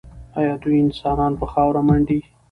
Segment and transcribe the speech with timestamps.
[0.39, 2.19] ایا دوی انسانان په خاورو منډي؟